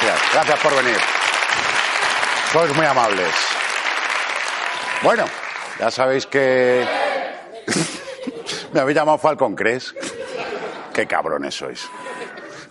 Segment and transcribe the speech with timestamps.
[0.00, 0.32] Gracias.
[0.32, 0.98] Gracias por venir.
[2.52, 3.34] Sois muy amables.
[5.02, 5.24] Bueno,
[5.78, 6.86] ya sabéis que...
[8.72, 9.94] Me habéis llamado Falcon Cres.
[10.92, 11.88] Qué cabrones sois.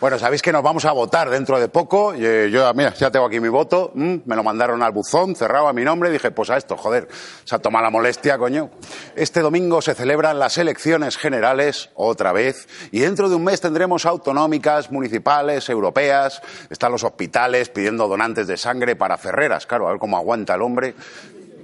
[0.04, 2.14] Bueno, sabéis que nos vamos a votar dentro de poco.
[2.14, 3.94] Yo, mira, ya tengo aquí mi voto.
[3.96, 6.09] Me lo mandaron al buzón, cerrado a mi nombre.
[6.09, 7.08] Dije, pues a esto, joder,
[7.46, 8.70] se ha tomado la molestia, coño.
[9.16, 12.68] Este domingo se celebran las elecciones generales, otra vez.
[12.92, 16.42] Y dentro de un mes tendremos autonómicas, municipales, europeas.
[16.70, 19.66] Están los hospitales pidiendo donantes de sangre para Ferreras.
[19.66, 20.96] Claro, a ver cómo aguanta el hombre.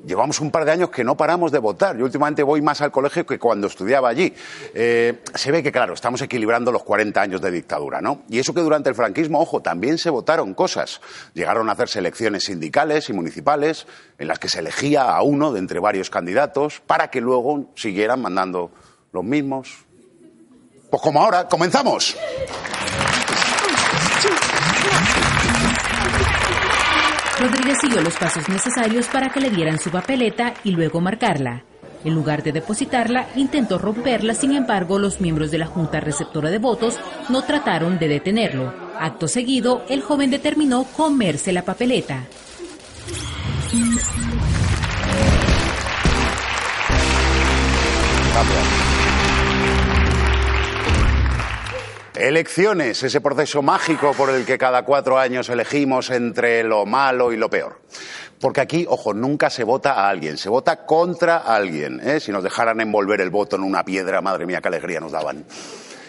[0.10, 1.96] Llevamos un par de años que no paramos de votar.
[1.96, 4.34] Yo últimamente voy más al colegio que cuando estudiaba allí.
[4.74, 8.24] Eh, se ve que, claro, estamos equilibrando los 40 años de dictadura, ¿no?
[8.28, 11.00] Y eso que durante el franquismo, ojo, también se votaron cosas.
[11.36, 13.86] Llegaron a hacerse elecciones sindicales y municipales
[14.18, 18.20] en las que se elegía a uno de entre varios candidatos para que luego siguieran
[18.20, 18.72] mandando
[19.12, 19.86] los mismos.
[20.90, 22.18] Pues como ahora, comenzamos.
[27.40, 31.64] Rodríguez siguió los pasos necesarios para que le dieran su papeleta y luego marcarla.
[32.04, 36.58] En lugar de depositarla, intentó romperla, sin embargo, los miembros de la Junta Receptora de
[36.58, 37.00] Votos
[37.30, 38.74] no trataron de detenerlo.
[39.00, 42.26] Acto seguido, el joven determinó comerse la papeleta.
[52.20, 57.38] Elecciones, ese proceso mágico por el que cada cuatro años elegimos entre lo malo y
[57.38, 57.80] lo peor.
[58.42, 62.02] Porque aquí, ojo, nunca se vota a alguien, se vota contra alguien.
[62.04, 62.20] ¿eh?
[62.20, 65.46] Si nos dejaran envolver el voto en una piedra, madre mía, qué alegría nos daban.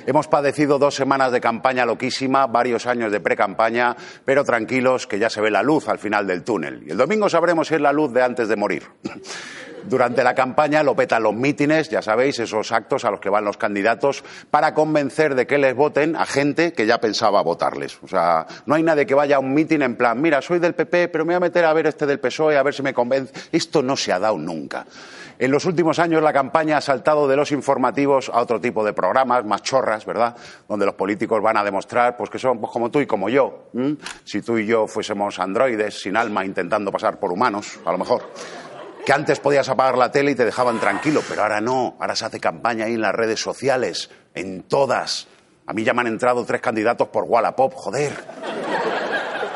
[0.04, 3.94] Hemos padecido dos semanas de campaña loquísima, varios años de pre-campaña,
[4.24, 6.82] pero tranquilos que ya se ve la luz al final del túnel.
[6.88, 8.82] Y el domingo sabremos si es la luz de antes de morir.
[9.84, 13.44] Durante la campaña lo petan los mítines, ya sabéis, esos actos a los que van
[13.44, 17.98] los candidatos para convencer de que les voten a gente que ya pensaba votarles.
[18.02, 20.74] O sea, no hay nadie que vaya a un mítin en plan, mira, soy del
[20.74, 22.94] PP, pero me voy a meter a ver este del PSOE, a ver si me
[22.94, 23.32] convence.
[23.52, 24.86] Esto no se ha dado nunca.
[25.40, 28.92] En los últimos años la campaña ha saltado de los informativos a otro tipo de
[28.92, 30.36] programas, más chorras, ¿verdad?
[30.68, 33.70] Donde los políticos van a demostrar pues, que son pues, como tú y como yo.
[34.24, 38.22] Si tú y yo fuésemos androides sin alma intentando pasar por humanos, a lo mejor
[39.04, 42.24] que antes podías apagar la tele y te dejaban tranquilo, pero ahora no, ahora se
[42.24, 45.28] hace campaña ahí en las redes sociales, en todas.
[45.66, 48.12] A mí ya me han entrado tres candidatos por Wallapop, joder.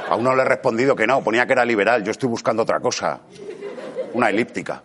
[0.09, 2.81] A uno le he respondido que no, ponía que era liberal, yo estoy buscando otra
[2.81, 3.21] cosa,
[4.12, 4.83] una elíptica.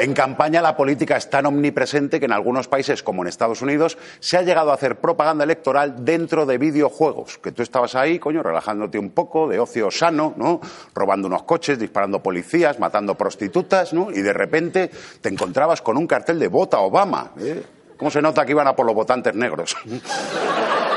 [0.00, 3.98] En campaña la política es tan omnipresente que en algunos países, como en Estados Unidos,
[4.18, 7.36] se ha llegado a hacer propaganda electoral dentro de videojuegos.
[7.36, 10.62] Que tú estabas ahí, coño, relajándote un poco, de ocio sano, ¿no?
[10.94, 14.10] Robando unos coches, disparando policías, matando prostitutas, ¿no?
[14.10, 14.90] Y de repente
[15.20, 17.32] te encontrabas con un cartel de vota Obama.
[17.38, 17.62] ¿eh?
[17.98, 19.76] ¿Cómo se nota que iban a por los votantes negros?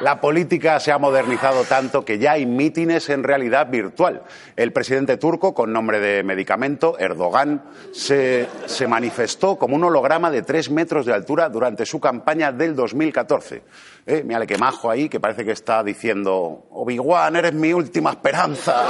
[0.00, 4.22] La política se ha modernizado tanto que ya hay mítines en realidad virtual.
[4.56, 7.62] El presidente turco, con nombre de medicamento, Erdogan,
[7.92, 12.74] se, se manifestó como un holograma de tres metros de altura durante su campaña del
[12.74, 13.62] 2014.
[14.06, 18.88] Eh, mírale qué majo ahí, que parece que está diciendo, Obi-Wan, eres mi última esperanza.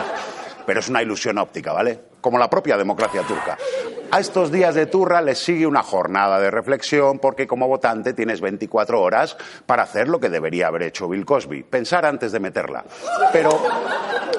[0.66, 2.00] Pero es una ilusión óptica, ¿vale?
[2.20, 3.58] Como la propia democracia turca.
[4.10, 8.40] A estos días de turra les sigue una jornada de reflexión porque como votante tienes
[8.40, 9.36] 24 horas
[9.66, 12.84] para hacer lo que debería haber hecho Bill Cosby, pensar antes de meterla.
[13.32, 13.50] Pero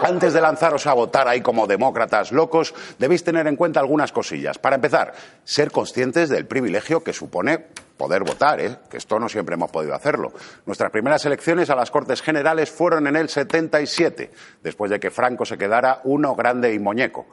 [0.02, 4.58] antes de lanzaros a votar ahí como demócratas locos, debéis tener en cuenta algunas cosillas.
[4.58, 7.66] Para empezar, ser conscientes del privilegio que supone
[7.98, 8.78] poder votar, ¿eh?
[8.90, 10.32] que esto no siempre hemos podido hacerlo.
[10.66, 14.32] Nuestras primeras elecciones a las Cortes Generales fueron en el 77,
[14.64, 17.26] después de que Franco se quedara uno grande y muñeco.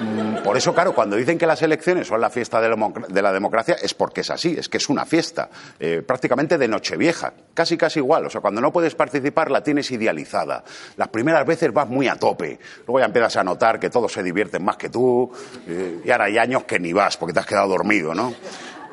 [0.00, 3.76] Mm, por eso, claro, cuando dicen que las elecciones son la fiesta de la democracia,
[3.80, 7.98] es porque es así, es que es una fiesta, eh, prácticamente de Nochevieja, casi casi
[7.98, 8.26] igual.
[8.26, 10.64] O sea, cuando no puedes participar la tienes idealizada.
[10.96, 14.22] Las primeras veces vas muy a tope, luego ya empiezas a notar que todos se
[14.22, 15.30] divierten más que tú,
[15.66, 18.34] eh, y ahora hay años que ni vas porque te has quedado dormido, ¿no?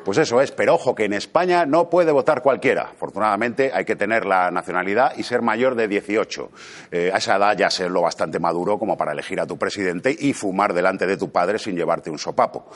[0.08, 2.92] Pues eso es, pero ojo que en España no puede votar cualquiera.
[2.94, 6.50] Afortunadamente hay que tener la nacionalidad y ser mayor de 18.
[6.90, 10.16] Eh, a esa edad ya ser lo bastante maduro como para elegir a tu presidente
[10.18, 12.70] y fumar delante de tu padre sin llevarte un sopapo.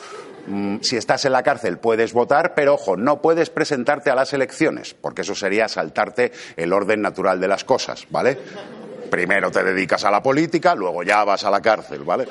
[0.45, 4.31] Mm, si estás en la cárcel puedes votar, pero ojo, no puedes presentarte a las
[4.33, 8.37] elecciones, porque eso sería saltarte el orden natural de las cosas, ¿vale?
[9.13, 12.27] Primero te dedicas a la política, luego ya vas a la cárcel, ¿vale?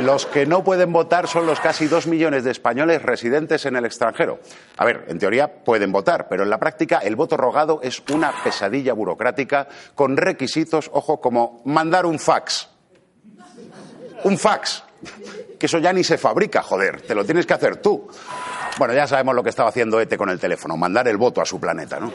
[0.00, 3.84] Los que no pueden votar son los casi dos millones de españoles residentes en el
[3.84, 4.40] extranjero.
[4.78, 8.32] A ver, en teoría pueden votar, pero en la práctica el voto rogado es una
[8.42, 12.68] pesadilla burocrática con requisitos, ojo, como mandar un fax.
[14.24, 14.82] Un fax.
[15.56, 18.08] Que eso ya ni se fabrica, joder, te lo tienes que hacer tú.
[18.76, 21.44] Bueno, ya sabemos lo que estaba haciendo ETE con el teléfono, mandar el voto a
[21.44, 22.10] su planeta, ¿no?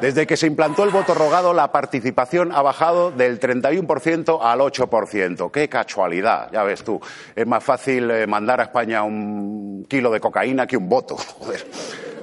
[0.00, 5.50] Desde que se implantó el voto rogado, la participación ha bajado del 31% al 8%.
[5.50, 6.50] ¡Qué casualidad!
[6.52, 7.00] Ya ves tú,
[7.34, 11.16] es más fácil eh, mandar a España un kilo de cocaína que un voto.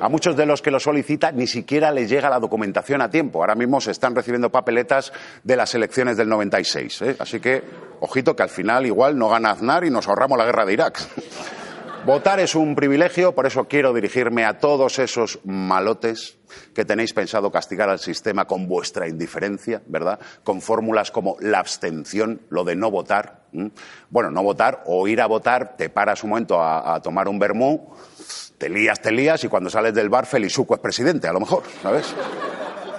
[0.01, 3.39] A muchos de los que lo solicitan ni siquiera les llega la documentación a tiempo.
[3.39, 5.13] Ahora mismo se están recibiendo papeletas
[5.45, 7.01] de las elecciones del 96.
[7.03, 7.15] ¿eh?
[7.19, 7.63] Así que,
[8.01, 10.99] ojito, que al final igual no gana Aznar y nos ahorramos la guerra de Irak.
[12.05, 16.37] Votar es un privilegio, por eso quiero dirigirme a todos esos malotes
[16.75, 20.19] que tenéis pensado castigar al sistema con vuestra indiferencia, ¿verdad?
[20.43, 23.43] Con fórmulas como la abstención, lo de no votar.
[24.09, 27.93] Bueno, no votar o ir a votar, te paras un momento a, tomar un vermú,
[28.57, 31.63] te lías, te lías y cuando sales del bar Felizuco es presidente, a lo mejor,
[31.81, 32.13] ¿sabes?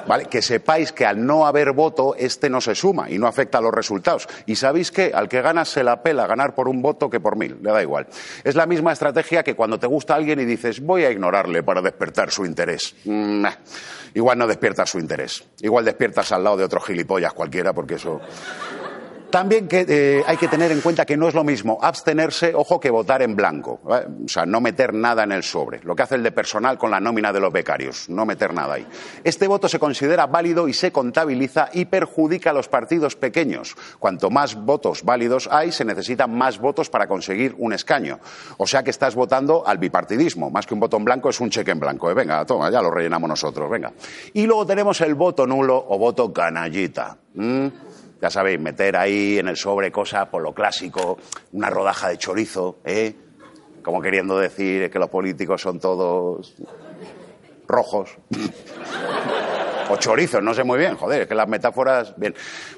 [0.07, 0.27] ¿Vale?
[0.27, 3.61] Que sepáis que al no haber voto, este no se suma y no afecta a
[3.61, 4.29] los resultados.
[4.47, 7.37] Y sabéis que al que gana se la pela ganar por un voto que por
[7.37, 8.07] mil, le da igual.
[8.43, 11.81] Es la misma estrategia que cuando te gusta alguien y dices, voy a ignorarle para
[11.81, 12.95] despertar su interés.
[13.05, 13.47] Mm,
[14.15, 15.45] igual no despiertas su interés.
[15.61, 18.21] Igual despiertas al lado de otros gilipollas cualquiera, porque eso.
[19.35, 22.79] También que, eh, hay que tener en cuenta que no es lo mismo abstenerse, ojo,
[22.79, 23.81] que votar en blanco.
[23.83, 25.81] O sea, no meter nada en el sobre.
[25.83, 28.09] Lo que hace el de personal con la nómina de los becarios.
[28.09, 28.87] No meter nada ahí.
[29.25, 33.75] Este voto se considera válido y se contabiliza y perjudica a los partidos pequeños.
[33.99, 38.21] Cuanto más votos válidos hay, se necesitan más votos para conseguir un escaño.
[38.59, 40.49] O sea que estás votando al bipartidismo.
[40.49, 42.09] Más que un voto en blanco es un cheque en blanco.
[42.09, 42.15] ¿eh?
[42.15, 43.69] Venga, toma, ya lo rellenamos nosotros.
[43.69, 43.93] Venga.
[44.33, 47.19] Y luego tenemos el voto nulo o voto canallita.
[48.25, 51.19] Ya sabéis, meter ahí en el sobre cosas por lo clásico,
[51.53, 53.15] una rodaja de chorizo, ¿eh?
[53.83, 56.55] Como queriendo decir que los políticos son todos
[57.69, 58.17] rojos.
[59.91, 62.35] o chorizos, no sé muy bien, joder, es que las metáforas, bien.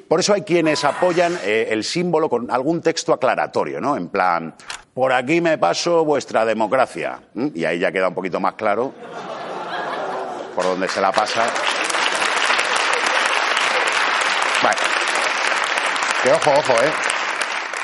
[0.09, 3.97] Por eso hay quienes apoyan eh, el símbolo con algún texto aclaratorio, ¿no?
[3.97, 4.53] En plan,
[4.93, 7.21] por aquí me paso vuestra democracia.
[7.55, 8.93] Y ahí ya queda un poquito más claro
[10.57, 11.47] por dónde se la pasa.
[16.27, 16.91] Que ojo, ojo, ¿eh?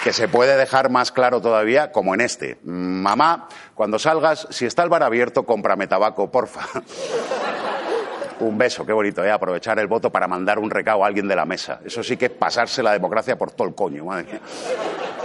[0.02, 2.58] Que se puede dejar más claro todavía, como en este.
[2.64, 3.46] Mamá,
[3.76, 6.62] cuando salgas, si está el bar abierto, cómprame tabaco, porfa.
[8.40, 9.30] Un beso, qué bonito, ¿eh?
[9.30, 11.78] Aprovechar el voto para mandar un recado a alguien de la mesa.
[11.84, 14.40] Eso sí que es pasarse la democracia por todo el coño, madre mía.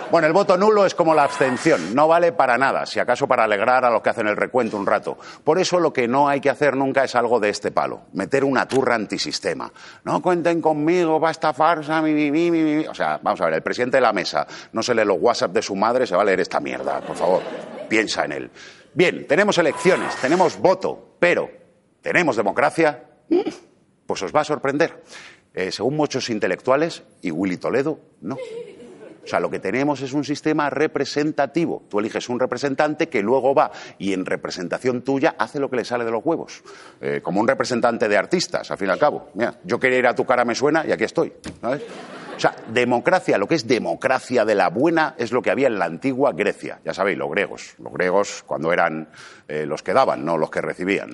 [0.09, 3.43] Bueno, el voto nulo es como la abstención, no vale para nada, si acaso para
[3.43, 5.17] alegrar a los que hacen el recuento un rato.
[5.43, 8.45] Por eso lo que no hay que hacer nunca es algo de este palo, meter
[8.45, 9.69] una turra antisistema.
[10.05, 12.87] No cuenten conmigo, va esta farsa, mi, mi, mi, mi.
[12.87, 15.51] O sea, vamos a ver, el presidente de la mesa no se lee los WhatsApp
[15.51, 17.41] de su madre, se va a leer esta mierda, por favor,
[17.89, 18.51] piensa en él.
[18.93, 21.49] Bien, tenemos elecciones, tenemos voto, pero
[22.01, 23.03] ¿tenemos democracia?
[24.05, 25.03] Pues os va a sorprender.
[25.53, 28.37] Eh, según muchos intelectuales, y Willy Toledo, no.
[29.27, 31.83] O sea, lo que tenemos es un sistema representativo.
[31.89, 35.83] Tú eliges un representante que luego va y en representación tuya hace lo que le
[35.83, 36.63] sale de los huevos.
[37.01, 39.29] Eh, como un representante de artistas, al fin y al cabo.
[39.33, 41.33] Mira, yo quería ir a tu cara me suena y aquí estoy.
[41.59, 41.83] ¿sabes?
[42.37, 45.77] O sea, democracia, lo que es democracia de la buena es lo que había en
[45.77, 46.79] la antigua Grecia.
[46.85, 47.75] Ya sabéis, los griegos.
[47.79, 49.09] Los griegos cuando eran
[49.49, 51.09] eh, los que daban, no los que recibían.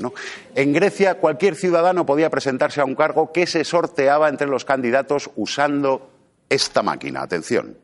[0.53, 5.31] En Grecia cualquier ciudadano podía presentarse a un cargo que se sorteaba entre los candidatos
[5.35, 6.11] usando
[6.49, 7.23] esta máquina.
[7.23, 7.82] Atención.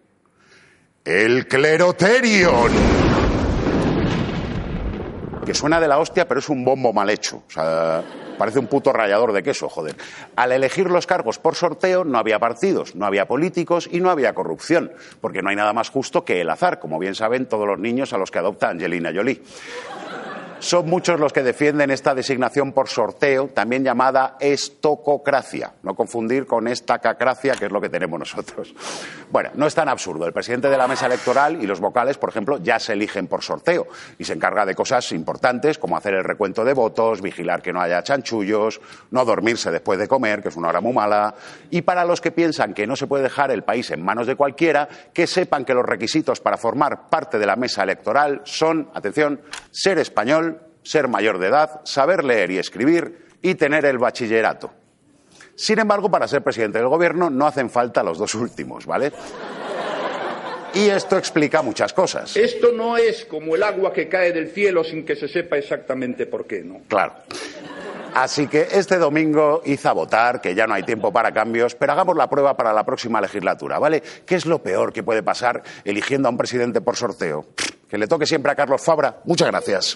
[1.05, 2.71] El cleroterion.
[5.45, 7.43] Que suena de la hostia, pero es un bombo mal hecho.
[7.47, 8.03] O sea,
[8.37, 9.95] parece un puto rallador de queso, joder.
[10.35, 14.33] Al elegir los cargos por sorteo no había partidos, no había políticos y no había
[14.33, 14.91] corrupción,
[15.21, 18.13] porque no hay nada más justo que el azar, como bien saben todos los niños
[18.13, 19.41] a los que adopta Angelina Jolie.
[20.59, 25.73] Son muchos los que defienden esta designación por sorteo, también llamada estococracia.
[25.83, 28.73] No confundir con esta cacracia, que es lo que tenemos nosotros.
[29.31, 30.25] Bueno, no es tan absurdo.
[30.25, 33.41] El presidente de la mesa electoral y los vocales, por ejemplo, ya se eligen por
[33.41, 33.87] sorteo
[34.17, 37.79] y se encarga de cosas importantes como hacer el recuento de votos, vigilar que no
[37.79, 41.35] haya chanchullos, no dormirse después de comer, que es una hora muy mala.
[41.69, 44.35] Y para los que piensan que no se puede dejar el país en manos de
[44.35, 49.41] cualquiera, que sepan que los requisitos para formar parte de la mesa electoral son, atención,
[49.71, 50.48] ser español,
[50.83, 54.71] ser mayor de edad, saber leer y escribir y tener el bachillerato.
[55.55, 59.11] Sin embargo, para ser presidente del gobierno no hacen falta los dos últimos, ¿vale?
[60.73, 62.37] Y esto explica muchas cosas.
[62.37, 66.27] Esto no es como el agua que cae del cielo sin que se sepa exactamente
[66.27, 66.81] por qué, ¿no?
[66.87, 67.13] Claro.
[68.13, 71.93] Así que este domingo hice a votar, que ya no hay tiempo para cambios, pero
[71.93, 74.01] hagamos la prueba para la próxima legislatura, ¿vale?
[74.25, 77.45] ¿Qué es lo peor que puede pasar eligiendo a un presidente por sorteo?
[77.87, 79.21] Que le toque siempre a Carlos Fabra.
[79.25, 79.95] Muchas gracias.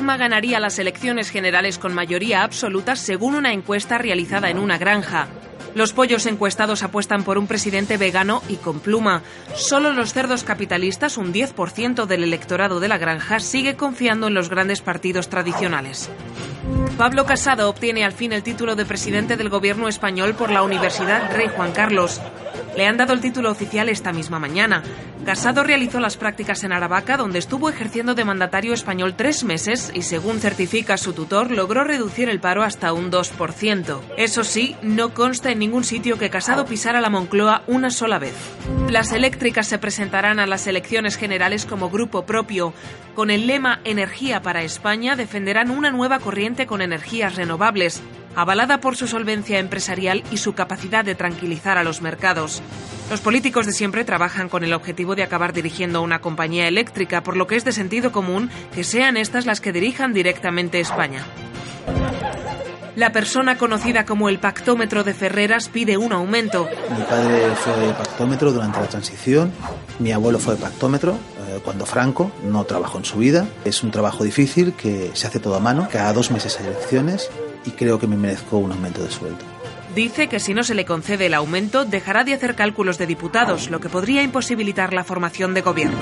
[0.00, 5.28] Ganaría las elecciones generales con mayoría absoluta según una encuesta realizada en una granja.
[5.74, 9.22] Los pollos encuestados apuestan por un presidente vegano y con pluma.
[9.54, 14.48] Solo los cerdos capitalistas, un 10% del electorado de la granja, sigue confiando en los
[14.48, 16.10] grandes partidos tradicionales.
[16.98, 21.34] Pablo Casado obtiene al fin el título de presidente del gobierno español por la Universidad
[21.34, 22.20] Rey Juan Carlos.
[22.76, 24.82] Le han dado el título oficial esta misma mañana.
[25.24, 30.02] Casado realizó las prácticas en Aravaca, donde estuvo ejerciendo de mandatario español tres meses y,
[30.02, 34.00] según certifica su tutor, logró reducir el paro hasta un 2%.
[34.16, 38.34] Eso sí, no consta en ningún sitio que Casado pisara la Moncloa una sola vez.
[38.88, 42.72] Las eléctricas se presentarán a las elecciones generales como grupo propio.
[43.14, 48.02] Con el lema Energía para España defenderán una nueva corriente con energías renovables
[48.34, 52.62] avalada por su solvencia empresarial y su capacidad de tranquilizar a los mercados.
[53.10, 57.36] Los políticos de siempre trabajan con el objetivo de acabar dirigiendo una compañía eléctrica, por
[57.36, 61.24] lo que es de sentido común que sean estas las que dirijan directamente España.
[62.96, 66.68] La persona conocida como el pactómetro de Ferreras pide un aumento.
[66.96, 69.52] Mi padre fue pactómetro durante la transición,
[69.98, 73.46] mi abuelo fue pactómetro eh, cuando Franco no trabajó en su vida.
[73.64, 77.30] Es un trabajo difícil que se hace todo a mano, cada dos meses hay elecciones
[77.64, 79.44] y creo que me merezco un aumento de sueldo.
[79.94, 83.70] Dice que si no se le concede el aumento, dejará de hacer cálculos de diputados,
[83.70, 85.98] lo que podría imposibilitar la formación de gobierno.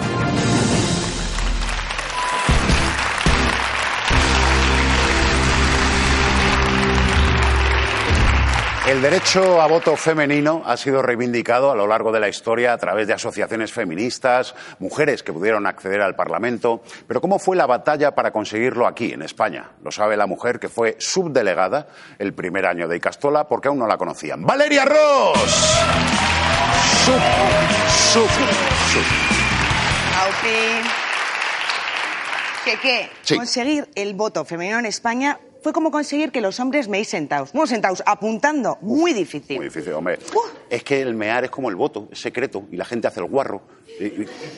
[8.88, 12.78] El derecho a voto femenino ha sido reivindicado a lo largo de la historia a
[12.78, 16.82] través de asociaciones feministas, mujeres que pudieron acceder al Parlamento.
[17.06, 19.72] Pero ¿cómo fue la batalla para conseguirlo aquí, en España?
[19.84, 23.86] Lo sabe la mujer que fue subdelegada el primer año de Icastola porque aún no
[23.86, 24.46] la conocían.
[24.46, 25.38] ¡Valeria Ross!
[27.04, 27.20] Sub,
[27.88, 28.30] sub,
[28.90, 29.04] sub.
[32.64, 33.10] ¿Qué qué?
[33.20, 33.36] Sí.
[33.36, 37.52] Conseguir el voto femenino en España fue como conseguir que los hombres meéis sentados.
[37.52, 38.78] Bueno, sentados, apuntando.
[38.80, 39.56] Muy difícil.
[39.56, 40.18] Muy difícil, hombre.
[40.70, 43.26] Es que el mear es como el voto, es secreto, y la gente hace el
[43.26, 43.62] guarro.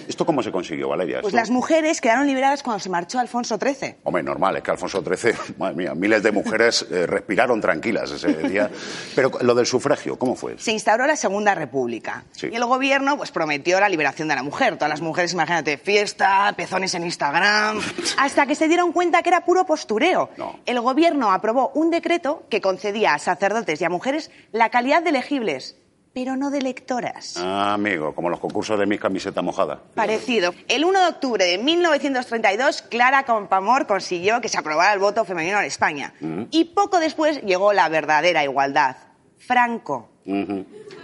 [0.09, 1.21] ¿Esto cómo se consiguió, Valeria?
[1.23, 3.97] Pues las mujeres quedaron liberadas cuando se marchó Alfonso XIII.
[4.05, 8.29] Hombre, normal, es que Alfonso XIII, madre mía, miles de mujeres eh, respiraron tranquilas ese
[8.49, 8.71] día.
[9.15, 10.59] Pero lo del sufragio, ¿cómo fue?
[10.59, 12.25] Se instauró la Segunda República.
[12.33, 12.49] Sí.
[12.53, 14.75] Y el gobierno pues, prometió la liberación de la mujer.
[14.75, 17.81] Todas las mujeres, imagínate, fiesta, pezones en Instagram.
[18.19, 20.31] Hasta que se dieron cuenta que era puro postureo.
[20.37, 20.59] No.
[20.67, 25.11] El gobierno aprobó un decreto que concedía a sacerdotes y a mujeres la calidad de
[25.11, 25.77] elegibles,
[26.13, 27.37] pero no de lectoras.
[27.37, 29.81] Ah, amigo, como los concursos de mis camiseta mojada.
[29.95, 30.53] Parecido.
[30.67, 35.61] El 1 de octubre de 1932, Clara Compamor consiguió que se aprobara el voto femenino
[35.61, 36.13] en España.
[36.51, 38.97] Y poco después llegó la verdadera igualdad.
[39.39, 40.11] Franco.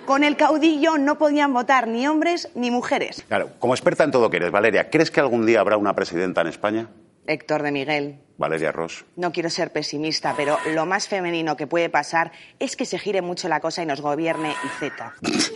[0.05, 3.25] Con el caudillo no podían votar ni hombres ni mujeres.
[3.29, 6.41] Claro, como experta en todo que eres, Valeria, ¿crees que algún día habrá una presidenta
[6.41, 6.89] en España?
[7.27, 8.21] Héctor de Miguel.
[8.39, 9.05] Valeria Ross.
[9.17, 13.23] No quiero ser pesimista, pero lo más femenino que puede pasar es que se gire
[13.23, 14.93] mucho la cosa y nos gobierne IZ.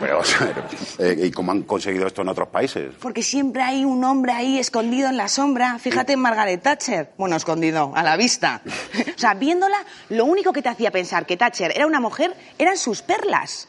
[0.00, 0.54] Pero, o sea,
[0.98, 2.94] eh, ¿y cómo han conseguido esto en otros países?
[3.00, 5.78] Porque siempre hay un hombre ahí escondido en la sombra.
[5.78, 7.10] Fíjate en Margaret Thatcher.
[7.18, 8.62] Bueno, escondido, a la vista.
[9.18, 12.76] O sea, viéndola, lo único que te hacía pensar que Thatcher era una mujer eran
[12.78, 13.68] sus perlas.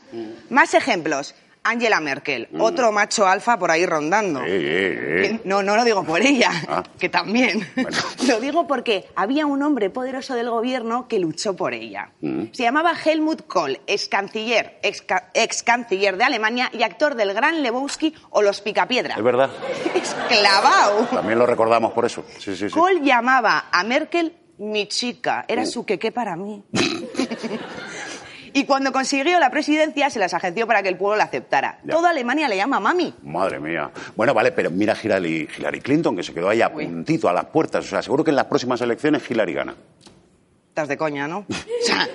[0.49, 1.33] Más ejemplos.
[1.69, 4.41] Angela Merkel, otro macho alfa por ahí rondando.
[4.43, 5.39] Eh, eh, eh.
[5.45, 6.83] No, no lo digo por ella, Ah.
[6.99, 7.67] que también.
[7.75, 7.89] Bueno.
[8.27, 12.11] Lo digo porque había un hombre poderoso del gobierno que luchó por ella.
[12.21, 12.45] Mm.
[12.53, 17.33] Se llamaba Helmut Kohl, ex canciller, ex, ca- ex canciller de Alemania y actor del
[17.33, 19.15] Gran Lebowski o Los Picapiedra.
[19.15, 19.49] Es verdad.
[19.95, 21.05] Esclavao.
[21.11, 22.23] También lo recordamos por eso.
[22.37, 22.69] Sí, sí, sí.
[22.69, 26.63] Kohl llamaba a Merkel Mi chica, era su queque para mí.
[28.53, 31.79] y cuando consiguió la presidencia, se las agenció para que el pueblo la aceptara.
[31.83, 31.93] Ya.
[31.93, 33.13] Toda Alemania le llama mami.
[33.23, 33.91] Madre mía.
[34.15, 37.45] Bueno, vale, pero mira Hillary, Hillary Clinton, que se quedó ahí a puntito a las
[37.45, 37.85] puertas.
[37.85, 39.75] O sea, seguro que en las próximas elecciones Hillary gana.
[40.79, 41.39] Estás de coña, ¿no?
[41.39, 42.07] O sea,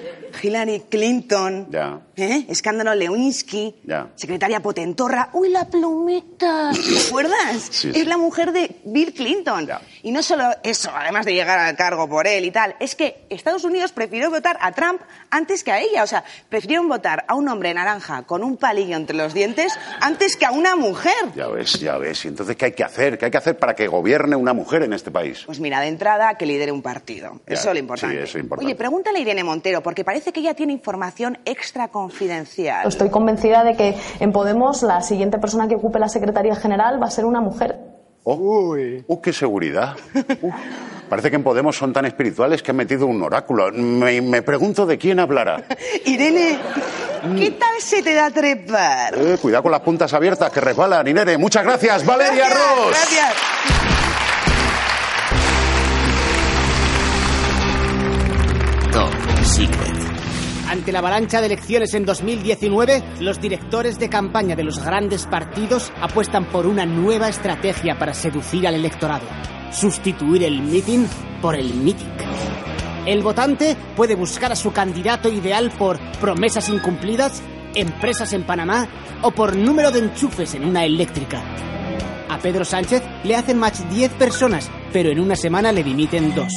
[0.43, 2.01] Hillary Clinton, Ya.
[2.17, 2.47] ¿eh?
[2.49, 4.09] escándalo Lewinsky, Ya.
[4.15, 5.29] secretaria potentorra.
[5.35, 6.71] ¡Uy, la plumita!
[6.73, 7.35] ¿Te acuerdas?
[7.75, 9.67] Sí, es la mujer de Bill Clinton.
[9.67, 9.83] Ya.
[10.03, 13.27] Y no solo eso, además de llegar al cargo por él y tal, es que
[13.29, 16.03] Estados Unidos prefirió votar a Trump antes que a ella.
[16.03, 20.37] O sea, prefirieron votar a un hombre naranja con un palillo entre los dientes antes
[20.37, 21.13] que a una mujer.
[21.37, 22.25] Ya ves, ya ves.
[22.25, 23.19] Y entonces, ¿qué hay que hacer?
[23.19, 25.43] ¿Qué hay que hacer para que gobierne una mujer en este país?
[25.45, 27.41] Pues mira, de entrada, que lidere un partido.
[27.47, 28.17] Eso es lo importante.
[28.17, 28.54] sí, eso es importante.
[28.59, 32.87] Oye, pregúntale a Irene Montero, porque parece que ella tiene información extra confidencial.
[32.89, 37.07] Estoy convencida de que en Podemos la siguiente persona que ocupe la Secretaría General va
[37.07, 37.79] a ser una mujer.
[38.25, 38.75] Oh,
[39.07, 39.97] ¡Uh, qué seguridad!
[40.41, 40.55] Uf,
[41.11, 43.71] parece que en Podemos son tan espirituales que han metido un oráculo.
[43.73, 45.63] Me, me pregunto de quién hablará.
[46.07, 46.59] Irene,
[47.37, 49.15] ¿qué tal se te da trepar?
[49.19, 51.37] Eh, cuidado con las puntas abiertas que resbalan, Inere.
[51.37, 52.89] Muchas gracias, Valeria Gracias, Ross.
[52.89, 53.94] Gracias.
[60.75, 65.93] Ante la avalancha de elecciones en 2019, los directores de campaña de los grandes partidos
[66.01, 69.25] apuestan por una nueva estrategia para seducir al electorado.
[69.71, 71.07] Sustituir el meeting
[71.41, 72.09] por el meeting.
[73.07, 77.41] El votante puede buscar a su candidato ideal por promesas incumplidas,
[77.77, 78.89] empresas en Panamá
[79.23, 81.41] o por número de enchufes en una eléctrica.
[82.29, 86.53] A Pedro Sánchez le hacen match 10 personas, pero en una semana le dimiten dos.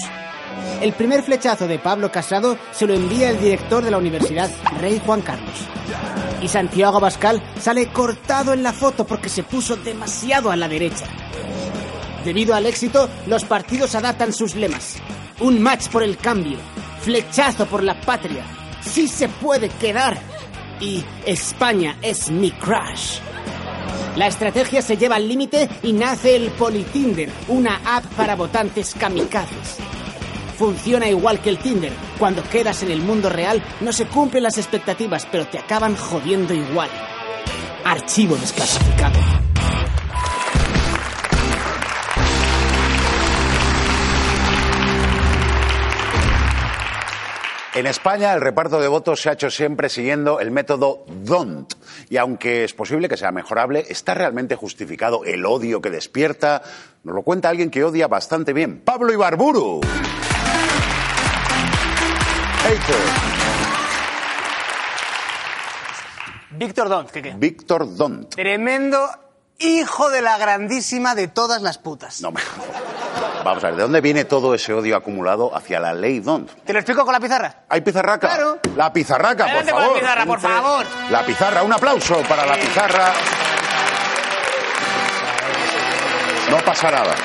[0.81, 4.49] El primer flechazo de Pablo Casado se lo envía el director de la Universidad
[4.79, 5.57] Rey Juan Carlos.
[6.41, 11.05] Y Santiago Abascal sale cortado en la foto porque se puso demasiado a la derecha.
[12.23, 14.97] Debido al éxito, los partidos adaptan sus lemas.
[15.39, 16.57] Un match por el cambio,
[17.01, 18.43] flechazo por la patria,
[18.81, 20.17] sí se puede quedar
[20.79, 23.19] y España es mi crush.
[24.15, 29.77] La estrategia se lleva al límite y nace el Politinder, una app para votantes kamikazes.
[30.57, 31.93] Funciona igual que el Tinder.
[32.17, 36.53] Cuando quedas en el mundo real, no se cumplen las expectativas, pero te acaban jodiendo
[36.53, 36.89] igual.
[37.85, 39.19] Archivo desclasificado.
[47.75, 51.75] En España el reparto de votos se ha hecho siempre siguiendo el método DONT.
[52.09, 56.63] Y aunque es posible que sea mejorable, ¿está realmente justificado el odio que despierta?
[57.03, 58.81] Nos lo cuenta alguien que odia bastante bien.
[58.83, 59.81] Pablo Ibarburu.
[66.51, 67.33] Víctor Dont, ¿qué qué?
[67.37, 68.29] Víctor Dont.
[68.33, 69.07] Tremendo
[69.59, 72.21] hijo de la grandísima de todas las putas.
[72.21, 72.41] No me...
[73.43, 76.49] Vamos a ver, ¿de dónde viene todo ese odio acumulado hacia la ley DONT?
[76.65, 77.63] ¿Te lo explico con la pizarra?
[77.69, 78.27] ¿Hay pizarraca?
[78.27, 78.59] Claro.
[78.75, 79.93] La pizarraca, por Adelante con favor.
[79.95, 80.85] la pizarra, por favor.
[81.11, 83.13] La pizarra, un aplauso para la pizarra.
[86.49, 87.15] No pasa nada.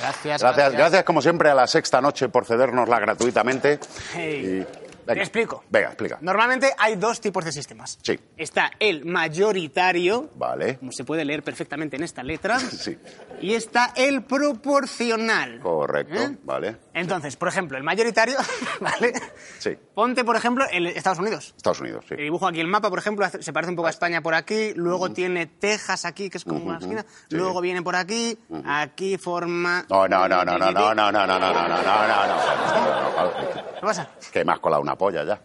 [0.00, 0.40] Gracias.
[0.42, 3.78] Gracias, gracias como siempre a la sexta noche por cedérnosla gratuitamente.
[4.14, 4.64] Hey.
[4.66, 5.64] Y- Te explico.
[5.68, 6.18] Venga, explica.
[6.20, 7.98] Normalmente hay dos tipos de sistemas.
[8.00, 8.20] Sí.
[8.36, 10.76] Está el mayoritario, Vale.
[10.78, 12.96] como se puede leer perfectamente en esta letra, Sí,
[13.40, 15.58] y está el proporcional.
[15.60, 16.14] correcto.
[16.14, 16.36] ¿Eh?
[16.44, 16.76] Vale.
[16.92, 18.36] Entonces, por ejemplo, el mayoritario,
[18.80, 19.12] ¿vale?
[19.58, 19.78] Sí.
[19.94, 21.54] Ponte, por ejemplo, en Estados Unidos.
[21.56, 22.16] Estados Unidos, sí.
[22.16, 25.10] Dibujo aquí el mapa, por ejemplo, se parece un poco a España por aquí, luego
[25.12, 27.36] tiene Texas aquí, que es como una esquina, sí.
[27.36, 29.84] luego viene por aquí, aquí forma...
[29.88, 33.70] No, no, no, no, no, no, no, no, no, no, no, no, no, no, no.
[33.74, 34.10] ¿Qué pasa?
[34.32, 35.40] Que me has colado una polla ya.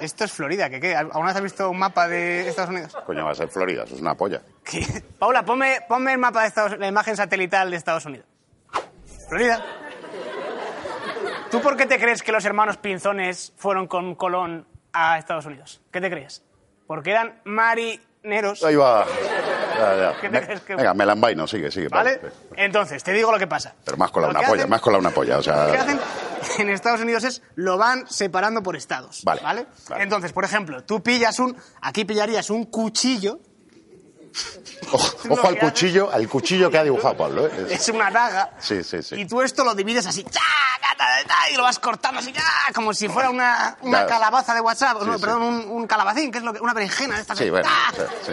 [0.00, 0.94] Esto es Florida, ¿qué qué?
[0.94, 2.94] ¿Alguna vez has visto un mapa de Estados Unidos?
[3.06, 4.42] Coño, va a ser Florida, eso es una polla.
[4.62, 4.84] ¿Qué?
[5.18, 8.26] Paula, ponme, ponme el mapa de Estados la imagen satelital de Estados Unidos.
[9.28, 9.64] Florida.
[11.50, 15.80] ¿Tú por qué te crees que los hermanos Pinzones fueron con Colón a Estados Unidos?
[15.92, 16.42] ¿Qué te crees?
[16.86, 18.62] Porque eran marineros.
[18.64, 19.06] Ahí va.
[19.76, 20.20] Ya, ya.
[20.20, 21.88] ¿Qué te Me- crees que- Venga, me la envaino, sigue, sigue.
[21.88, 22.16] ¿Vale?
[22.18, 22.32] vale.
[22.56, 23.74] Entonces, te digo lo que pasa.
[23.84, 25.66] Pero más colado Lo una polla, hacen- más colado una polla, o sea...
[25.66, 26.00] Lo que hacen
[26.58, 29.22] en Estados Unidos es lo van separando por estados.
[29.24, 29.66] Vale, ¿vale?
[29.88, 30.02] vale.
[30.02, 31.56] Entonces, por ejemplo, tú pillas un.
[31.82, 33.38] Aquí pillarías un cuchillo.
[34.92, 37.46] Ojo, al cuchillo, al cuchillo que ha dibujado Pablo.
[37.46, 37.66] ¿eh?
[37.70, 38.50] Es- una daga.
[38.58, 39.16] Sí, sí, sí.
[39.16, 40.24] Y tú esto lo divides así,
[41.52, 42.32] y lo vas cortando así,
[42.74, 43.76] como si fuera una,
[44.08, 45.20] calabaza de WhatsApp, Sí, no, sí.
[45.20, 47.38] perdón, un, un calabacín, que es lo que, una berenjena de estas.
[47.38, 47.92] Sí, bueno, ¡ah!
[47.96, 48.32] sí, sí.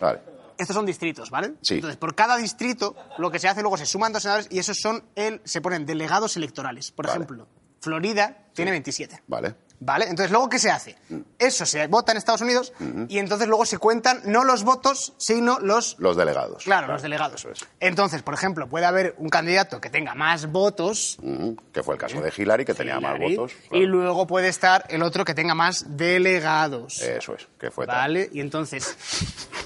[0.00, 0.20] Vale.
[0.58, 1.54] Estos son distritos, ¿vale?
[1.62, 1.74] Sí.
[1.76, 4.78] Entonces, por cada distrito, lo que se hace luego se suman dos senadores y esos
[4.78, 6.92] son el, se ponen delegados electorales.
[6.92, 7.16] Por Vale.
[7.24, 7.48] ejemplo,
[7.80, 9.22] Florida tiene 27.
[9.26, 9.54] Vale.
[9.84, 10.04] ¿Vale?
[10.04, 10.96] Entonces, luego, ¿qué se hace?
[11.38, 12.72] Eso se vota en Estados Unidos
[13.08, 15.96] y entonces luego se cuentan no los votos, sino los...
[15.98, 16.62] Los delegados.
[16.62, 17.46] Claro, los delegados.
[17.80, 22.00] Entonces, por ejemplo, puede haber un candidato que tenga más votos Ujú, Que fue el
[22.00, 23.52] caso de Hillary, que tenía más votos.
[23.72, 27.02] y luego puede estar el otro que tenga más delegados.
[27.02, 27.96] Eso es, que fue tal.
[27.96, 28.30] ¿Vale?
[28.32, 28.96] Y entonces...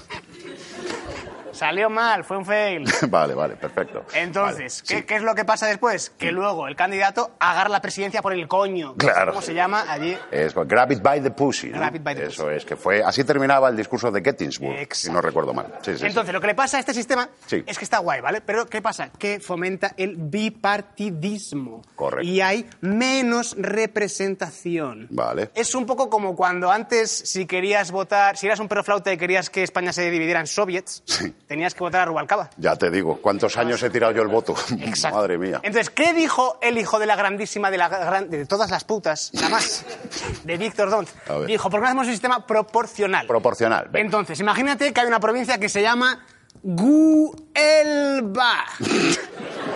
[1.57, 2.85] Salió mal, fue un fail.
[3.09, 4.05] vale, vale, perfecto.
[4.13, 6.11] Entonces, Vale, ¿qué, qué es lo que pasa después?
[6.17, 8.95] Que luego el candidato agarra la presidencia por el coño.
[8.95, 9.31] Claro.
[9.31, 10.17] ¿Cómo se llama allí?
[10.31, 11.69] Es grab it by the pussy.
[11.69, 11.77] ¿no?
[11.79, 13.03] Grab it by the Eso es, que fue.
[13.03, 15.73] Así terminaba el discurso de Gettysburg, si no recuerdo mal.
[15.81, 16.05] Sí, sí, sí.
[16.05, 17.63] Entonces, lo que le pasa a este sistema Sí.
[17.65, 18.41] es que está guay, ¿vale?
[18.41, 19.09] Pero ¿qué pasa?
[19.17, 21.81] Que fomenta el bipartidismo.
[21.95, 22.27] Correcto.
[22.27, 25.07] Y hay menos representación.
[25.09, 25.51] Vale.
[25.55, 29.17] Es un poco como cuando antes, si querías votar, si eras un perro flauta y
[29.17, 31.03] querías que España se dividiera en soviets,
[31.47, 32.49] tenías que votar a Rubalcaba.
[32.57, 34.53] Ya te digo, ¿cuántos años he tirado yo el voto?
[34.81, 35.17] Exacto.
[35.17, 35.59] Madre mía.
[35.63, 39.31] Entonces, ¿qué dijo el hijo de la grandísima, de, la gran- de todas las putas,
[39.33, 39.85] la más,
[40.43, 41.09] de Víctor Dont?
[41.47, 43.25] Dijo, ¿por qué no hacemos un sistema proporcional?
[43.27, 43.87] Proporcional.
[43.89, 44.05] venga.
[44.05, 46.25] Entonces, imagínate que hay una provincia que se llama
[46.63, 48.53] Guelba.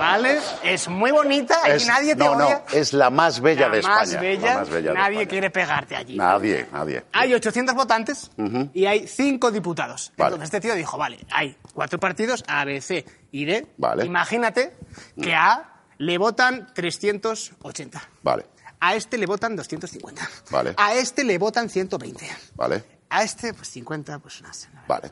[0.00, 0.40] ¿Vale?
[0.64, 2.64] Es muy bonita y Es- nadie te no, odia.
[2.70, 4.20] no, es la más bella La de más España.
[4.22, 5.28] bella, la más bella de nadie España.
[5.28, 6.16] quiere pegarte allí.
[6.16, 7.04] Nadie, nadie.
[7.12, 8.30] Hay 800 votantes
[8.72, 10.12] y hay 5 diputados.
[10.16, 10.28] Vale.
[10.34, 13.66] Entonces este tío dijo, vale, hay cuatro partidos, A, B, C y D.
[13.76, 14.06] Vale.
[14.06, 14.74] Imagínate
[15.20, 15.66] que a
[15.98, 18.00] le votan 380.
[18.22, 18.46] Vale,
[18.80, 20.26] A este le votan 250.
[20.50, 20.74] Vale.
[20.78, 22.26] A este le votan 120.
[22.54, 24.68] vale, A este, pues 50, pues no sé.
[24.88, 25.10] vale.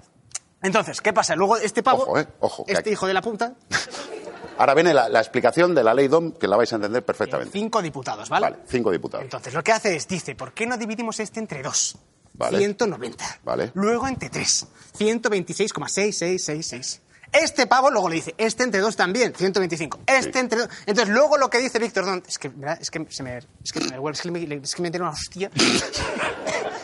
[0.62, 1.36] Entonces, ¿qué pasa?
[1.36, 3.52] Luego este pavo, Ojo, eh, ojo, este hijo de la puta,
[4.58, 7.52] Ahora viene la, la explicación de la ley DOM, que la vais a entender perfectamente.
[7.52, 8.50] cinco diputados, ¿vale?
[8.50, 9.24] Vale, cinco diputados.
[9.24, 11.96] Entonces, lo que hace es, dice, ¿por qué no dividimos este entre dos?
[12.34, 12.58] Vale.
[12.58, 13.24] 190.
[13.44, 13.70] Vale.
[13.74, 14.66] Luego entre tres.
[14.98, 17.00] 126,6666.
[17.30, 20.00] Este pavo luego le dice, este entre dos también, 125.
[20.06, 20.38] Este Sí.
[20.38, 20.68] entre dos.
[20.86, 22.78] Entonces, luego lo que dice Víctor Dont, es que, ¿verdad?
[22.80, 25.04] es que se me, es que se me, es que me, es que me tiene
[25.04, 25.50] una hostia.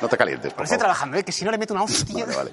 [0.02, 1.24] No te calientes, Por por estoy trabajando, ¿eh?
[1.24, 2.26] que si no le meto una hostia.
[2.26, 2.52] Vale, vale.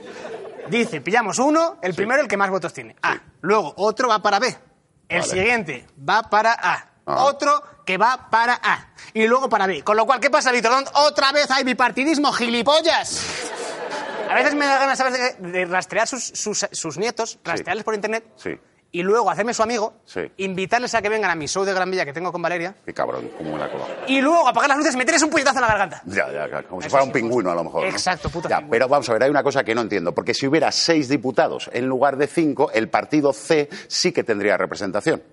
[0.69, 2.95] Dice, pillamos uno, el primero el que más votos tiene.
[3.01, 3.19] A.
[3.41, 4.55] Luego otro va para B.
[5.11, 5.31] El Vale.
[5.31, 6.87] siguiente va para A.
[7.05, 7.25] Ah.
[7.25, 8.87] Otro que va para A.
[9.13, 9.83] Y luego para B.
[9.83, 10.87] Con lo cual, ¿qué pasa, Dont?
[10.93, 13.21] Otra vez hay bipartidismo, gilipollas.
[14.29, 15.35] A veces me da ganas, ¿sabes?
[15.39, 18.57] De, rastrear sus, sus- sus nietos, rastrearles por internet Sí,
[18.93, 20.21] y luego hacerme su amigo, Sí.
[20.37, 22.93] invitarles a que vengan a mi show de Gran Villa que tengo con Valeria qué
[22.93, 23.85] cabrón, como una cola.
[24.07, 26.01] y luego apagar las luces y meterles un puñetazo en la garganta.
[26.05, 27.83] Ya, ya, ya, como si Eso fuera sí, un pingüino a lo mejor.
[27.83, 27.89] ¿no?
[27.89, 30.45] Exacto, puto Ya, pero vamos a ver, hay una cosa que no entiendo, porque si
[30.47, 35.23] hubiera seis diputados en lugar de cinco, el partido C sí que tendría representación.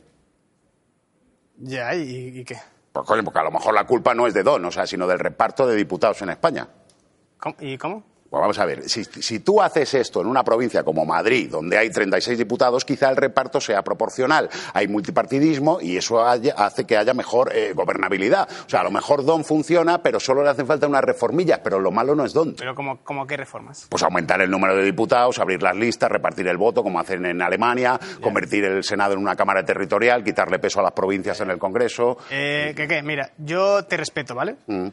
[1.56, 2.56] Ya, ¿y, y qué?
[2.92, 5.06] Pues coño, porque a lo mejor la culpa no es de Don, o sea, sino
[5.06, 6.68] del reparto de diputados en España.
[7.38, 7.56] ¿Cómo?
[7.60, 8.04] ¿Y cómo?
[8.30, 11.78] Pues vamos a ver, si, si tú haces esto en una provincia como Madrid, donde
[11.78, 14.50] hay 36 diputados, quizá el reparto sea proporcional.
[14.74, 18.46] Hay multipartidismo y eso haya- hace que haya mejor eh, gobernabilidad.
[18.66, 21.80] O sea, a lo mejor Don funciona, pero solo le hacen falta unas reformillas, pero
[21.80, 22.54] lo malo no es Don.
[22.54, 23.86] Pero ¿cómo, cómo qué reformas?
[23.88, 27.40] Pues aumentar el número de diputados, abrir las listas, repartir el voto, como hacen en
[27.40, 31.58] Alemania, convertir el Senado en una Cámara territorial, quitarle peso a las provincias en el
[31.58, 32.18] Congreso.
[32.30, 33.02] Eh, ¿Qué qué?
[33.02, 34.56] Mira, yo te respeto, ¿vale?
[34.66, 34.88] Mm,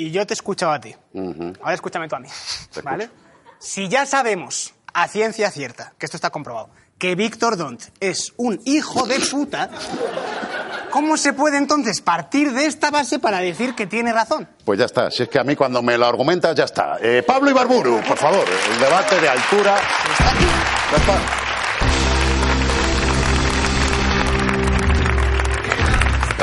[0.00, 0.96] Y yo te escuchaba a ti.
[1.60, 2.28] Ahora escúchame tú a mí,
[2.82, 3.10] ¿vale?
[3.58, 8.58] Si ya sabemos a ciencia cierta, que esto está comprobado, que Víctor Dont es un
[8.64, 9.68] hijo de puta,
[10.90, 14.48] ¿cómo se puede entonces partir de esta base para decir que tiene razón?
[14.64, 16.96] Pues ya está, si es que a mí cuando me lo argumentas ya está.
[17.02, 19.76] Eh, Pablo Ibarburu, por favor, el debate de altura.
[20.90, 21.49] Ya está.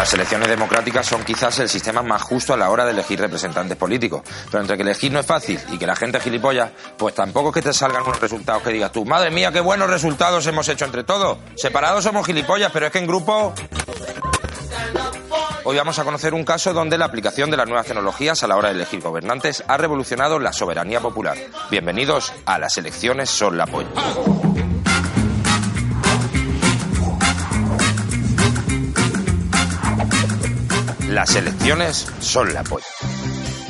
[0.07, 3.75] Las elecciones democráticas son quizás el sistema más justo a la hora de elegir representantes
[3.75, 4.21] políticos.
[4.49, 7.49] Pero entre que elegir no es fácil y que la gente es gilipollas, pues tampoco
[7.49, 10.69] es que te salgan unos resultados que digas tú, madre mía, qué buenos resultados hemos
[10.69, 11.39] hecho entre todos.
[11.57, 13.53] Separados somos gilipollas, pero es que en grupo...
[15.65, 18.55] Hoy vamos a conocer un caso donde la aplicación de las nuevas tecnologías a la
[18.55, 21.35] hora de elegir gobernantes ha revolucionado la soberanía popular.
[21.69, 23.89] Bienvenidos a las elecciones son la polla.
[31.17, 32.85] Las elecciones son la polla.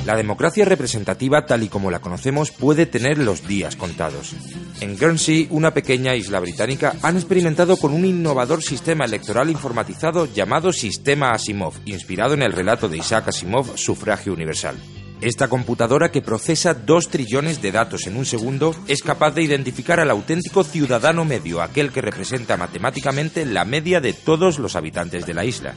[0.06, 4.36] La democracia representativa tal y como la conocemos puede tener los días contados.
[4.82, 10.74] En Guernsey, una pequeña isla británica, han experimentado con un innovador sistema electoral informatizado llamado
[10.74, 14.76] Sistema Asimov, inspirado en el relato de Isaac Asimov, Sufragio Universal.
[15.22, 20.02] Esta computadora que procesa dos trillones de datos en un segundo es capaz de identificar
[20.02, 25.34] al auténtico ciudadano medio, aquel que representa matemáticamente la media de todos los habitantes de
[25.34, 25.76] la isla.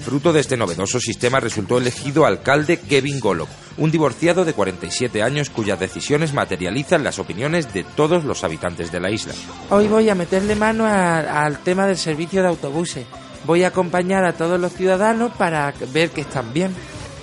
[0.00, 5.50] Fruto de este novedoso sistema resultó elegido alcalde Kevin Gollob, un divorciado de 47 años
[5.50, 9.34] cuyas decisiones materializan las opiniones de todos los habitantes de la isla.
[9.70, 13.06] Hoy voy a meterle mano al tema del servicio de autobuses.
[13.46, 16.74] Voy a acompañar a todos los ciudadanos para ver que están bien.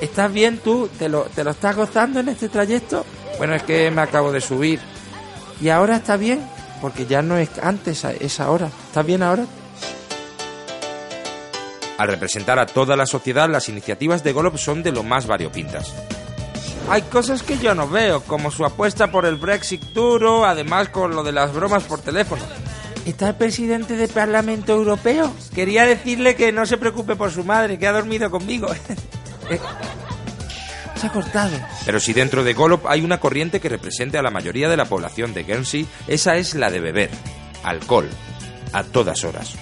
[0.01, 0.89] ¿Estás bien tú?
[0.99, 3.05] ¿Te lo, ¿Te lo estás gozando en este trayecto?
[3.37, 4.79] Bueno, es que me acabo de subir.
[5.61, 6.39] ¿Y ahora está bien?
[6.81, 8.67] Porque ya no es antes, es ahora.
[8.87, 9.45] ¿Estás bien ahora?
[11.97, 15.93] Al representar a toda la sociedad, las iniciativas de Golob son de lo más variopintas.
[16.89, 21.15] Hay cosas que yo no veo, como su apuesta por el Brexit duro, además con
[21.15, 22.43] lo de las bromas por teléfono.
[23.05, 25.33] ¿Está el presidente del Parlamento Europeo?
[25.53, 28.67] Quería decirle que no se preocupe por su madre, que ha dormido conmigo.
[30.95, 31.55] Se ha cortado.
[31.85, 34.85] Pero si dentro de Golob hay una corriente que represente a la mayoría de la
[34.85, 37.11] población de Guernsey, esa es la de beber
[37.63, 38.09] alcohol
[38.73, 39.55] a todas horas.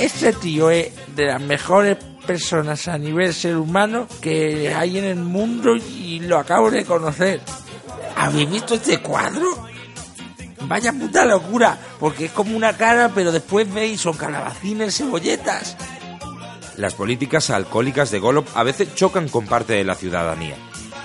[0.00, 5.16] Este tío es de las mejores personas a nivel ser humano que hay en el
[5.16, 7.42] mundo y lo acabo de conocer.
[8.16, 9.68] ¿Habéis visto este cuadro?
[10.62, 15.76] Vaya puta locura, porque es como una cara, pero después veis son calabacines, cebolletas.
[16.78, 20.56] Las políticas alcohólicas de Golob a veces chocan con parte de la ciudadanía.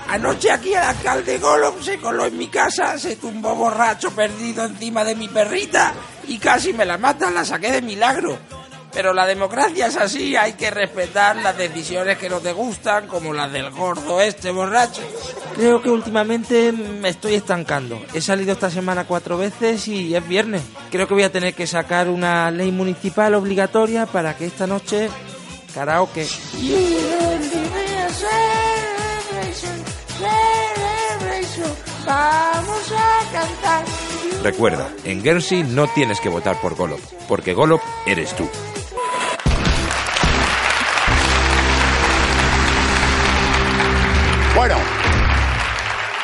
[0.08, 5.04] Anoche aquí el alcalde Golob se coló en mi casa, se tumbó borracho perdido encima
[5.04, 5.94] de mi perrita
[6.28, 8.38] y casi me la mata, la saqué de milagro.
[8.96, 13.34] Pero la democracia es así, hay que respetar las decisiones que no te gustan, como
[13.34, 15.02] las del gordo este borracho.
[15.54, 18.02] Creo que últimamente me estoy estancando.
[18.14, 20.64] He salido esta semana cuatro veces y es viernes.
[20.92, 25.10] Creo que voy a tener que sacar una ley municipal obligatoria para que esta noche
[25.74, 26.26] karaoke.
[32.06, 33.86] Vamos a cantar.
[34.44, 38.48] Recuerda, en Guernsey no tienes que votar por Golob, porque Golob eres tú.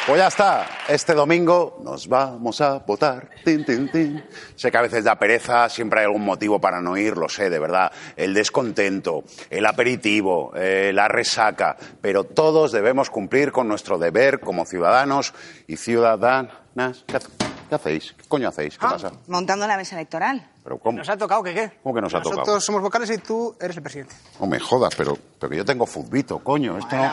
[0.07, 0.67] Pues ya está.
[0.87, 3.29] Este domingo nos vamos a votar.
[3.43, 4.23] Tin, tin, tin.
[4.55, 7.49] Sé que a veces da pereza, siempre hay algún motivo para no ir, lo sé,
[7.49, 7.91] de verdad.
[8.15, 11.77] El descontento, el aperitivo, eh, la resaca.
[12.01, 15.33] Pero todos debemos cumplir con nuestro deber como ciudadanos
[15.67, 17.05] y ciudadanas.
[17.07, 18.13] ¿Qué, hacéis?
[18.13, 18.77] ¿Qué coño hacéis?
[18.77, 19.11] ¿Qué pasa?
[19.27, 20.50] Montando la mesa electoral.
[20.63, 20.97] ¿Pero cómo?
[20.99, 21.71] ¿Nos ha tocado que qué?
[21.81, 22.59] ¿Cómo que nos ha Nosotros tocado?
[22.61, 24.13] somos vocales y tú eres el presidente.
[24.39, 26.77] No me jodas, pero, pero que yo tengo futbito, coño.
[26.77, 27.11] Esto no,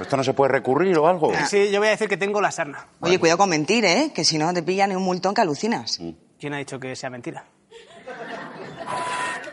[0.00, 1.32] esto no se puede recurrir o algo.
[1.48, 2.86] Sí, yo voy a decir que tengo la sarna.
[3.00, 4.12] Oye, cuidado con mentir, ¿eh?
[4.14, 5.98] Que si no te pillan en un multón que alucinas.
[6.38, 7.44] ¿Quién ha dicho que sea mentira?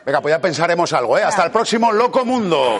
[0.06, 1.24] Venga, pues ya pensaremos algo, ¿eh?
[1.24, 2.78] Hasta el próximo Loco Mundo.